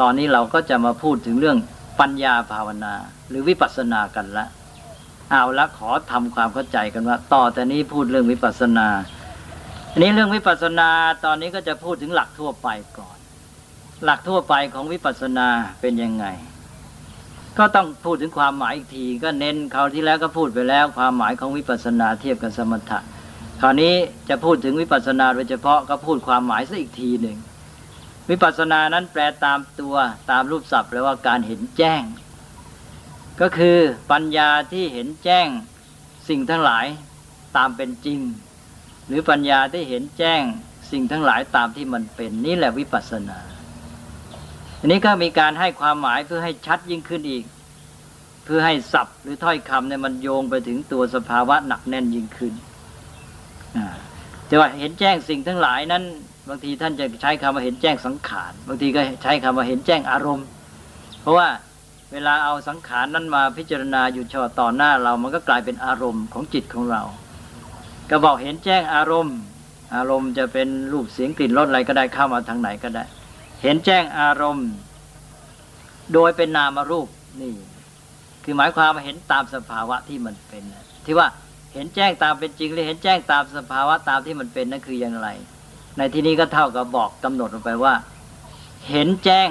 [0.00, 1.58] ตอนนี้เราก็จะมาพูดถึงเรื่อง
[2.00, 2.94] ปัญญาภาวนา
[3.28, 4.46] หรือวิปัสสนากันละ
[5.30, 8.88] เอาละขอทำความเข้าใจกันว่า ต่อแต่นี้พูดเรื่องวิปัสสนา
[9.92, 10.88] อันนี้เรื่องวิปัสสนา
[11.24, 13.18] ตอนนี้ก็จะพูดถึงหลักทั่วไปก่อน
[14.04, 15.48] หลักทั่วไปของวิปัสสนา
[15.80, 16.26] เป็นยังไง
[17.58, 22.98] ก็ต้องพูดถึงความหมายอีกที ก็เน้นคราวที่แล้วก็พูดไปแล้ว ความหมายของวิปัสสนาเทียบกับสมถะ
[23.60, 23.94] คราวนี้
[24.28, 27.36] จะพูดถึงวิปัสสนาโดยเฉพาะก็พูดความหมายซะอีกทีหนึ่ง
[28.30, 29.96] วิปัสสนานั้นแปลตามตัว
[30.30, 32.02] ตามรูปศัพท์แปลว่าการเห็นแจ้ง
[33.40, 33.78] ก็คือ
[34.12, 35.46] ปัญญาที่เห็นแจ้ง
[36.28, 36.86] สิ่งทั้งหลาย
[37.56, 38.20] ตามเป็นจริง
[39.06, 40.42] หรือปัญญาที่เห็นแจ้ง
[40.90, 43.38] สิ่งทั้งหลายตามที่มันเป็นนี่แหละวิปัสสนา
[44.78, 47.44] อันนี้ก็มีการให้ความหมายเพื่อให้ชัดยิ่งขึ้นอีก
[48.44, 52.52] เพื่อให้ศัพท์หรือถ้อยคำเนี่ยมันโยงไปถึงตัวสภาวะหนักแน่นยิ่งขึ้น
[54.46, 56.04] แต่ว่าเห็นแจ้งสิ่งทั้งหลายนั้น
[56.48, 60.46] บางทีท่านจะใช้คำว่าเห็นแจ้งสังขาร บางทีก็ใช้คำว่าเห็นแจ้งอารมณ์
[61.20, 61.48] เพราะว่า
[62.12, 67.02] เวลาเอาสังขารนั้นมาพิจารณาอยู่ชอต่อหน้าเรา มันก็กลายเป็นอารมณ์ของจิตของเรา
[68.10, 69.36] ก็บอกเห็นแจ้งอารมณ์
[69.94, 73.04] อารมณ์จะเป็นรูปเสียงกลิ่นรสอะไรก็ได้เข้ามาทางไหนก็ได้
[73.62, 74.68] เห็นแจ้งอารมณ์
[76.12, 77.08] โดยเป็นนามรูป
[77.40, 77.52] นี่
[78.44, 80.62] คือหมายความว่าเห็นตามสภาวะที่มันเป็น
[81.06, 81.28] ที่ว่า
[81.74, 85.28] เห็นแจ้งตามเป็นจริงหรือเห็นแจ้งตามสภาวะตามที่มันเป็นนั่นคืออย่างไร
[85.96, 87.94] ในที่นี้ก็เท่ากับบอกกำหนดลงไปว่า
[88.88, 89.50] เห็นแจ้ง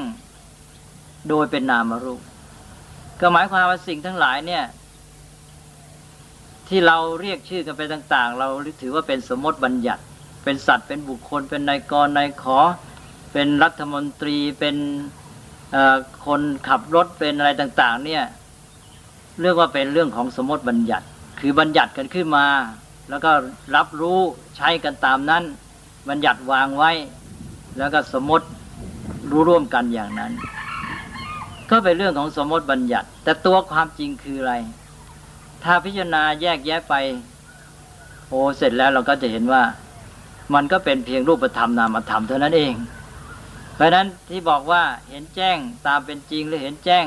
[1.30, 2.22] โดยเป็นนามรูป
[3.20, 4.64] ก็หมายความว่าสิ่งทั้งหลายเนี่ย
[6.68, 8.48] ที่เราเรียกชื่อกันไปต่าง ๆ เรา
[8.82, 10.04] ถือว่าเป็นสมมติบัญญัติ
[10.44, 12.58] เป็นสัตว์เป็นบุคคล เป็นนายกรนายขอ
[13.34, 14.76] เป็นรัฐมนตรีเป็น
[16.26, 18.24] คนขับรถเป็นอะไรต่าง ๆ เนี่ย
[19.42, 21.06] เรียกว่าเป็นเรื่องของสมมติบัญญัติ
[21.40, 22.46] คือบัญญัติกันขึ้นมา
[23.10, 23.32] แล้วก็
[23.76, 24.20] รับรู้
[24.58, 25.44] ใช้กันตามนั้น
[26.10, 26.92] บัญญัติวางไว้
[27.78, 28.46] แล้วก็สมมติ
[29.30, 30.32] รู้ร่วมกันอย่างนั้น
[31.70, 34.54] ก็เป็นเรื่องของสมมติบัญญัติ แต่ตัวความจริงคืออะไร
[35.64, 36.96] ถ้าพิจารณาแยกแยะไป
[38.28, 39.64] โอ้เสร็จแล้วเราก็จะเห็นว่า
[40.54, 42.74] มันก็เป็นเพียงรูปธรรมนามธรรมเท่านั้นเอง
[43.76, 45.58] เพราะนั้นที่บอกว่าเห็นแจ้ง
[45.88, 47.06] ตามเป็นจริงหรือเห็นแจ้ง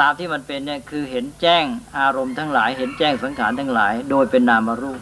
[0.00, 1.64] ตามที่มันเป็นเนี่ยคือเห็นแจ้ง
[1.98, 5.00] อารมณ์ทั้งหลาย เห็นแจ้งสังขารทั้งหลาย โดยเป็นนามรูป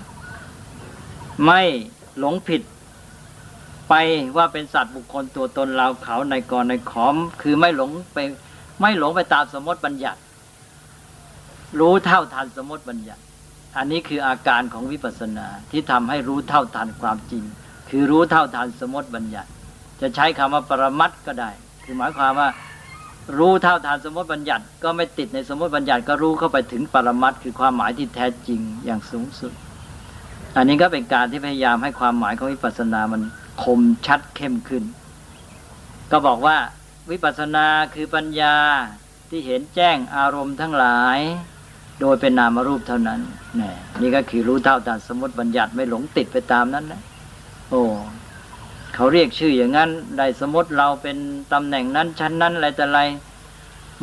[1.45, 1.63] ไม่
[2.19, 2.63] หลงผิด
[3.89, 3.95] ไป
[4.37, 8.19] ว่าเป็นสัตว์บุคคลตัวตนเราเขาในกรในขอม คือไม่หลงไป
[8.81, 10.21] ไม่หลงไปตามสมมติบัญญัติ
[11.81, 13.23] รู้เท่าทันสมมติบัญญัติ
[13.77, 17.45] อันนี้คืออาการของวิปัสสนาที่ทำให้รู้เท่าทันความจริง
[17.89, 19.49] คือรู้เท่าทันสมมติบัญญัติ
[20.01, 21.51] จะใช้คำว่าปรมัตก็ได้
[21.85, 22.49] คือหมายความว่า
[23.39, 29.53] รู้เท่าทันสมมติบัญญัติก็ไม่ติดในสมมติบัญญัติก็รู้เข้าไปถึงปรมัตคือความหมายที่แท้จริงอย่างสูงสุด
[30.57, 33.23] อันนี้ก็เป็นการที่พยายามให้ความหมายของวิปัสสนามัน
[33.63, 34.85] คมชัดเข้มขึ้น
[36.11, 36.57] ก็บอกว่า
[37.11, 38.57] วิปัสสนาคือปัญญา
[39.31, 41.19] ที่เห็นแจ้งอารมณ์ทั้งหลาย
[42.01, 43.21] โดยเป็นนามรูปเท่านั้น
[43.61, 47.01] นี่นี่ก็คือรู้เท่าตามสมมติบัญญัติไม่หลงติดไปตามนั้นนะ
[47.71, 47.83] โอ้
[48.95, 51.17] เขาเรียกชื่ออย่างนั้นได้สมมติเราเป็น
[51.53, 53.01] ตำแหน่งนั้นชั้นนั้นอะไรแต่อะไร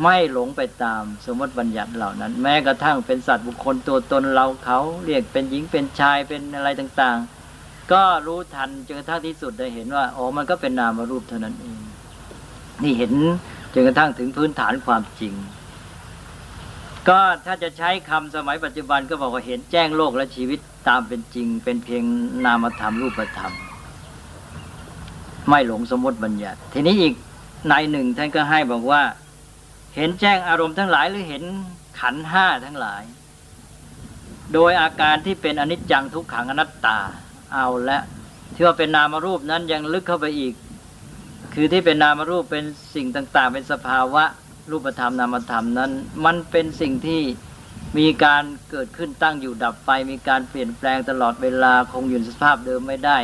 [0.02, 11.80] ไม่หลงไปตามสมมติบัญญัติเหล่านั้น แม้กระทั่งเป็นสัตว์บุคคลตัวตนเราเขาเรียกเป็นหญิงเป็นชายเป็นอะไรต่างๆ ก็รู้ทันจนกระทั่งที่สุดได้เห็นว่าอ๋อมันก็เป็นนามรูปเท่านั้นเอง
[12.82, 13.12] นี่เห็น
[13.72, 15.34] จนกระทั่งถึงพื้นฐานความจริง
[17.08, 20.58] ก็ถ้าจะใช้คำสมัยปัจจุบันก็บอกว่าเห็นแจ้งโลกและชีวิต
[20.88, 22.04] ตามเป็นจริง เป็นเพียง
[22.44, 23.52] นามธรรมรูปธรรม
[25.48, 27.14] ไม่หลงสมมติบัญญัติ ทีนี้อีก
[27.68, 29.02] ในหนึ่งท่านก็ให้บอกว่า
[29.96, 31.42] เห็นแจ้งอารมณ์ทั้งหลายหรือเห็น
[32.00, 33.02] ขันห้าทั้งหลาย
[34.54, 36.98] โดยอาการที่เป็นอนิจจังทุกขังอนัตตา
[37.52, 38.00] เอาละ
[38.54, 40.54] ที่ว่าเป็นนามรูปนั้นยังลึกเข้าไปอีก
[41.54, 42.64] คือที่เป็นนามรูปเป็น
[42.94, 44.24] สิ่งต่าง ๆ เป็นสภาวะ
[44.70, 45.90] รูปธรรมนามธรรมนั้น
[46.24, 47.22] มันเป็นสิ่งที่
[47.98, 53.18] มีการเกิดขึ้นตั้งอยู่ดับไป มีการเปลี่ยนแปลงตลอดเวลาคงอยู่สภาพเดิมไม่ได้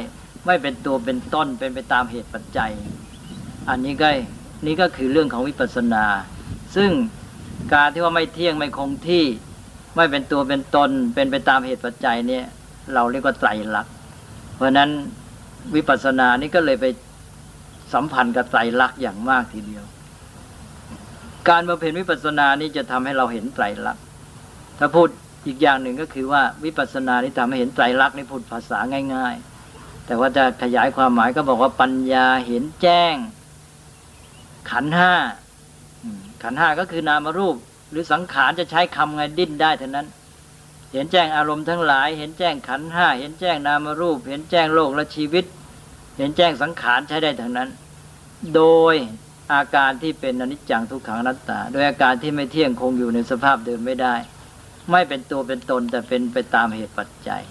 [0.47, 2.73] ไม่เป็นตัวเป็นต้นเป็นไปตามเหตุปัจจัย
[3.69, 4.09] อันนี้ก็
[4.67, 6.05] นี่ก็คือเรื่องของวิปัสสนา
[6.75, 6.91] ซึ่ง
[7.75, 9.25] การที่ว่าไม่เที่ยงไม่คงที่
[9.97, 12.45] ไม่เป็นตัวเป็นตน เป็นไปตามเหตุปัจจัยเนี่ย
[12.95, 13.93] เราเรียกว่าไตรลักษณ์
[14.55, 14.91] เพราะนั้น
[15.75, 16.87] วิปัสสนานี่ก็เลยไป
[17.93, 19.85] สัมพันธ์กับไตรลักษณ์อย่างมากทีเดียว
[21.49, 24.03] การมาเพ็ญวิปัสสนานี่จะทำให้เราเห็นไตรลักษณ์
[24.79, 25.09] ถ้าพูด
[25.47, 28.79] อีกอย่างหนึ่งก็คือว่าวิปัสสนานี่ทำให้เห็นไตรลักษณ์นี่พูดภาษา
[29.15, 29.35] ง่าย
[29.71, 33.15] ๆ แต่ว่าจะขยายความหมายก็บอกว่าปัญญาเห็นแจ้ง
[34.71, 35.13] ขันห้า
[36.43, 37.57] ขันห้าก็คือนามรูป
[37.91, 40.07] หรือสังขารจะใช้คำไงดิ้นได้เท่านั้น
[40.93, 45.45] เห็นแจ้งอารมณ์ทั้งหลาย เห็นแจ้งขันห้าเห็นแจ้งนามรูป เห็นแจ้งโลกและชีวิต
[46.19, 47.69] เห็นแจ้งสังขารใช้ได้ทั้งนั้น
[48.55, 48.63] โด
[48.93, 48.95] ย
[49.53, 54.15] อาการที่เป็นอนิจจังทุกขังนัตตา โดยอาการที่ไม่เที่ยงคงอยู่ในสภาพเดิมไม่ได้
[54.91, 57.43] ไม่เป็นตัวเป็นตนแต่เป็นไปตามเหตุปัจจัย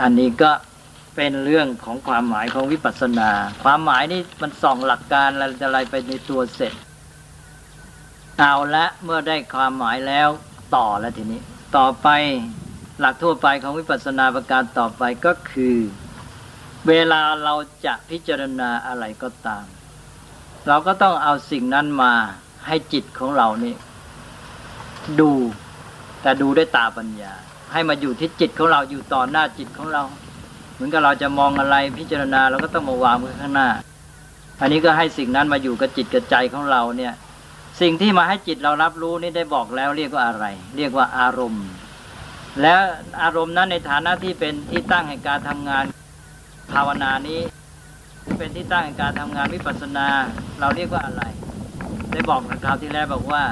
[0.00, 0.50] อันนี้ก็
[1.16, 3.30] เป็นเรื่องของความหมายของวิปัสสนา
[3.64, 5.28] ความหมายนี่มันส่องหลักการ
[5.64, 6.72] อะไรไปในตัวเสร็จ
[8.42, 10.28] เอาละเมื่อได้ความหมายแล้ว
[10.76, 11.40] ต่อแล้วทีนี้
[11.76, 12.08] ต่อไป
[13.00, 15.76] หลักทั่วไปของวิปัสสนาประการต่อไปก็คือ
[16.88, 17.54] เวลาเรา
[17.86, 19.64] จะพิจารณาอะไรก็ตาม
[20.68, 22.12] เราก็ต้องเอาสิ่งนั้นมา
[22.66, 23.74] ให้จิตของเรานี่
[25.20, 25.30] ดู
[26.22, 27.32] แต่ดูด้วยตาปัญญา
[27.72, 30.02] ให้มาอยู่ที่จิตของเราอยู่ต่อหน้าจิตของเรา
[30.74, 33.68] เหมือนกับเราจะมองอะไรพิจารณาเราก็ต้องมาวางไว้ข้างหน้า
[34.60, 37.14] อันนี้ก็ให้สิ่งนั้นมาอยู่กับจิตกับใจของเราเนี่ย
[37.80, 40.46] สิ่งที่มาให้จิตเรารับรู้นี่ได้บอกแล้วเรียกว่าอะไร
[40.76, 41.66] เรียกว่าอารมณ์
[42.62, 42.80] แล้ว
[43.22, 45.84] อารมณ์นั้นในฐานะที่เป็นที่ตั้งแห่งการทำงาน
[46.72, 47.40] ภาวนานี้
[48.38, 50.06] เป็นที่ตั้งแห่งการทำงานวิปัสสนา
[50.60, 51.22] เราเรียกว่าอะไร
[52.12, 53.44] ได้บอกในคราวที่แล้วบอกว่า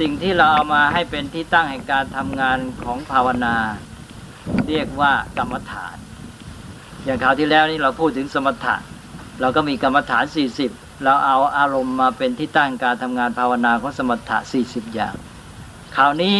[0.00, 3.56] สิ่งที่เราเอามาให้เป็นที่ตั้งแห่งการทำงานของภาวนา
[4.68, 5.96] เรียกว่ากรรมฐาน
[7.04, 8.76] อย่างคราวที่แล้วนี่เราพูดถึงสมถะ
[9.40, 15.14] เราก็มีกรรมฐาน40 เราเอาอารมณ์มาเป็นที่ตั้งการทำงานภาวนาของสมถะ40 อย่าง
[15.96, 16.36] คราวนี้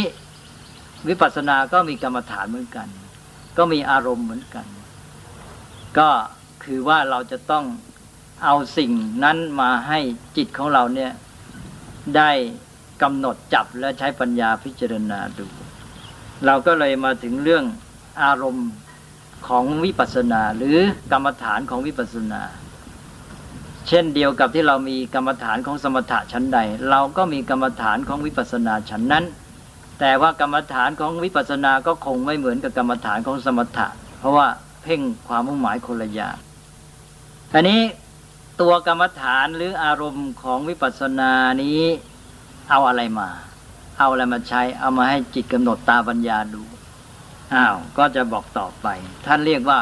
[1.09, 2.89] วิปัสสนาก็มีกรรมฐานเหมือนกัน
[3.57, 4.67] ก็มีอารมณ์เหมือนกัน
[5.99, 6.11] ก็
[6.65, 7.65] คือว่าเราจะต้อง
[8.45, 8.91] เอาสิ่ง
[9.25, 9.99] นั้นมาให้
[10.37, 11.13] จิตของเราเนี่ย
[12.17, 12.31] ได้
[13.03, 15.47] กำหนดจับและใช้ปัญญาพิจารณาดู
[16.47, 17.65] เราก็เลยมาถึงเรื่อง
[18.23, 18.71] อารมณ์
[19.49, 20.77] ของวิปัสสนา หรือ
[21.13, 22.43] กรรมฐานของวิปัสสนา
[23.89, 26.59] เช่นเดียวกับที่เรามีกรรมฐานของสมถะชั้นใด
[26.91, 29.25] เราก็มีกรรมฐานของวิปัสสนาชั้นนั้น
[30.01, 33.87] แต่ว่ากรรมฐานของวิปัสสนาก็คงไม่เหมือนกับกรรมฐานของสมถะ
[34.19, 34.47] เพราะว่า
[34.83, 36.37] เพ่งความมุ่งหมายคนละอย่าง
[37.53, 37.81] อันนี้
[38.61, 41.33] ตัวกรรมฐานหรืออารมณ์ของวิปัสสนา
[41.63, 41.83] นี้
[42.71, 43.29] เอาอะไรมา
[43.99, 46.63] เอาอะไรมาใช้เอามาให้จิตกำหนดตาปัญญาดู
[47.55, 48.87] อ้าวก็จะบอกต่อไป
[49.27, 49.81] ท่านเรียกว่า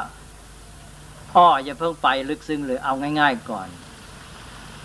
[1.34, 3.69] อ้ออย่าเพิ่งไปลึกซึ้งเลยเอาง่าย ๆ ก่อน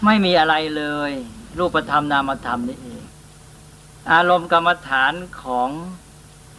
[0.05, 1.11] ไม่มีอะไรเลย
[1.59, 3.01] รูปธรรมนามธรรมนี่เอง
[4.11, 5.69] อารมณ์กรรมฐานของ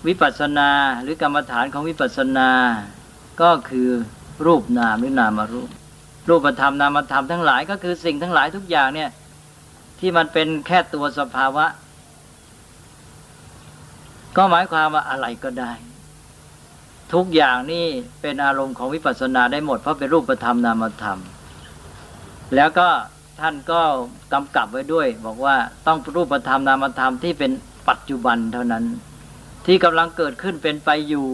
[0.06, 0.70] วิปัสสนา
[1.02, 2.50] หรือกรรมฐานของวิปัสสนา
[3.42, 3.88] ก็คือ
[4.46, 5.70] รูปนามหรือนามารูป
[6.28, 9.10] รูปธรรมนามธรรมทั้งหลายก็คือสิ่งทั้งหลายทุกอย่างเนี่ย
[9.98, 11.66] ที่มันเป็นแค่ตัวสภาวะ
[14.36, 15.72] ก็หมายความว่าอะไรก็ได้
[17.14, 17.86] ทุกอย่างนี่
[18.20, 21.18] เป็นอารมณ์ของวิปัสสนาได้หมดเพราะเป็นรูปธรรมนามธรรม
[22.54, 22.88] แล้วก็
[23.40, 23.80] ท่านก็
[24.32, 25.56] กำกับไว้ด้วย บอกว่า
[25.86, 27.52] ต้องรูปธรรมนามธรรมที่เป็น
[27.88, 28.84] ปัจจุบันเท่านั้น
[29.66, 31.26] ที่กำลังเกิดขึ้นเป็นไปอยู่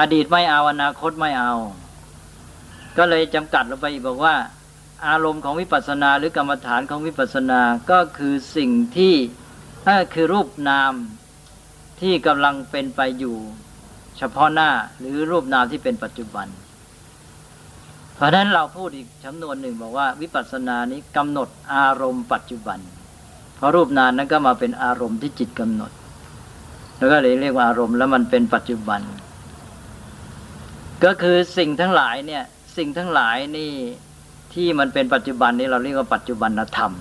[0.00, 1.54] อดีตไม่เอาอนาคตไม่เอา
[2.98, 4.34] ก็เลยจำกัดลงไปอีกบอกว่า
[5.06, 7.60] อารมณ์ของวิปัสสนาหรือกรรมฐานของวิปัสสนา
[7.90, 9.14] ก็คือสิ่งที่
[10.14, 10.92] คือรูปนาม
[12.00, 13.36] ที่กำลังเป็นไปอยู่
[14.18, 16.46] เฉพาะหน้าหรือรูปนามที่เป็นปัจจุบัน
[18.20, 22.78] เพราะฉะนั้นเราพูดอีกจำนวนหนึ่งบอกว่า วิปัสสนานี้กำหนดอารมณ์ปัจจุบัน
[23.56, 25.90] เพราะรูปนามนั้นก็มาเป็นอารมณ์ที่จิตกำหนด
[26.98, 29.00] แล้วก็เลยเรียกว่าอารมณ์แล้วมันเป็นปัจจุบัน
[31.04, 32.42] ก็คือสิ่งทั้งหลายเนี่ย
[32.76, 33.72] สิ่งทั้งหลายนี่
[34.54, 36.92] ที่มันเป็นปัจจุบันนี้เราเรียกว่าปัจจุบันธรรม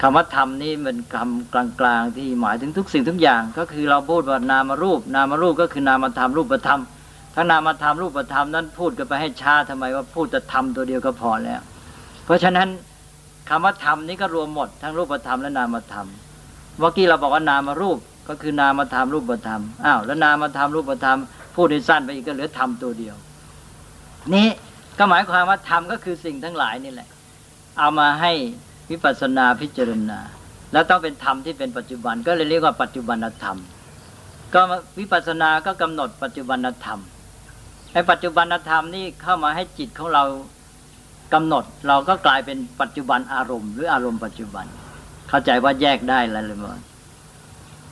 [0.00, 6.80] คำว่าธรรมนี่มันคำกลางๆ ที่หมายถึงทุกสิ่งทุกอย่าง ก็คือเราพูดว่านามารูป นามารูปก็คือนามธรรมรูปธรรม
[7.38, 11.60] ถ้านามธรรมรูปธรรมนั้นพูดกันไปให้ช้าทำไมว่าพูดแต่ธรรมตัวเดียวก็พอแล้ว
[12.24, 12.68] เพราะฉะนั้น
[13.48, 16.06] คำว่าธรรมนี้ก็รวมหมดทั้งรูปธรรมและนามธรรม
[16.78, 21.18] เมื่อกี้เราบอกว่านามารูปก็คือนามธรรมรูปธรรม อ้าวแล้วนามธรรมรูปธรรม
[21.56, 23.16] พูดให้สั้นไปอีกก็เหลือธรรมตัวเดียว
[24.34, 24.48] นี้
[24.98, 27.08] ก็หมายความว่าธรรมก็คือสิ่งทั้งหลายนี่แหละ
[27.78, 28.32] เอามาให้
[28.90, 30.18] วิปัสสนาพิจารณา
[30.72, 33.56] แล้วต้องเป็นธรรมที่เป็นปัจจุบันก็เลยเรียกว่าปัจจุบันธรรม
[34.54, 34.60] ก็
[34.98, 37.00] วิปัสสนาก็กำหนดปัจจุบันธรรม
[37.96, 40.24] ไอ้ปัจจุบันธรรมนี่เข้ามาให้จิตของเรา
[41.34, 44.66] กำหนด เราก็กลายเป็นปัจจุบันอารมณ์หรืออารมณ์ปัจจุบัน
[45.28, 46.80] เข้าใจว่าแยกได้แล้วเลยมั้ง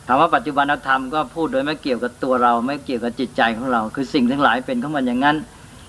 [0.07, 5.37] คำว่าปัจจุบันธรรมก็พูดโดยไม่เกี่ยวกับตัวเรา ไม่เกี่ยวกับจิตใจของเรา คือสิ่งทั้งหลายเป็นของมันอย่างนั้น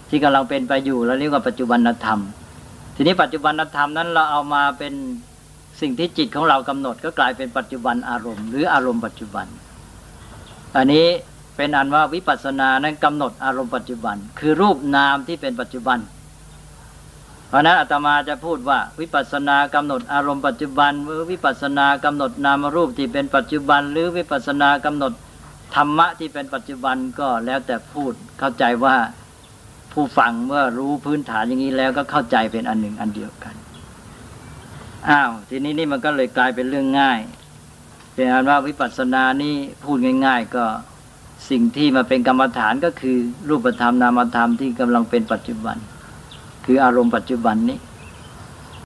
[0.10, 2.20] ที่กำลังเป็นไปอยู่เราเรียกว่าปัจจุบันธรรม
[2.96, 4.94] ทีนี้ปัจจุบันธรรมนั้นเราเอามาเป็น
[5.82, 9.46] สิ่งที่จิตของเรากำหนด ก็กลายเป็นปัจจุบันอารมณ์ หรืออารมณ์ปัจจุบัน
[10.78, 11.08] อันนี้
[11.56, 16.00] เป็นอันว่าวิปัสสนานั้นกำหนดอารมณ์ปัจจุบัน คือรูปนามที่เป็นปัจจุบัน
[17.50, 25.14] เพราะนั้นอาตมาจะพูดว่า วิปัสสนากำหนดอารมณ์ปัจจุบันหรือวิปัสสนากำหนดนามรูปที่เป็นปัจจุบัน หรือวิปัสสนากำหนด
[25.76, 28.96] ธรรมะที่เป็นปัจจุบันก็แล้วแต่พูดเข้าใจว่า
[29.94, 33.56] ผู้ฟังเมื่อรู้พื้นฐานอย่างนี้แล้วก็เข้าใจเป็นอันหนึ่งอันเดียวกัน
[35.10, 37.20] อ้าวทีนี้นี่มันก็เลยกลายเป็นเรื่องง่าย
[38.14, 40.66] เป็นอันว่าวิปัสสนานี่พูดง่าย ๆ ก็
[41.50, 43.18] สิ่งที่มาเป็นกรรมฐานก็คือ
[43.50, 45.78] รูปธรรมนามธรรมที่กำลังเป็นปัจจุบัน
[46.66, 47.78] คืออารมณ์ปัจจุบันนี้